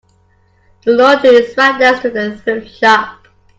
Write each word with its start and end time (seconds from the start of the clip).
The 0.83 0.93
laundry 0.93 1.29
is 1.29 1.55
right 1.55 1.79
next 1.79 1.99
to 2.01 2.09
the 2.09 2.35
thrift 2.37 2.71
shop. 2.75 3.27